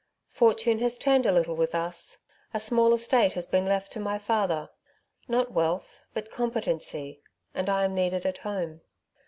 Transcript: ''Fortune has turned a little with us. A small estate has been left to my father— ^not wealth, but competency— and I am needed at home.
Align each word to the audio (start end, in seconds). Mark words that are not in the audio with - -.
''Fortune 0.39 0.79
has 0.79 0.97
turned 0.97 1.27
a 1.27 1.31
little 1.31 1.55
with 1.55 1.75
us. 1.75 2.17
A 2.55 2.59
small 2.59 2.91
estate 2.91 3.33
has 3.33 3.45
been 3.45 3.65
left 3.67 3.91
to 3.91 3.99
my 3.99 4.17
father— 4.17 4.71
^not 5.29 5.51
wealth, 5.51 6.01
but 6.15 6.31
competency— 6.31 7.21
and 7.53 7.69
I 7.69 7.85
am 7.85 7.93
needed 7.93 8.25
at 8.25 8.39
home. 8.39 8.81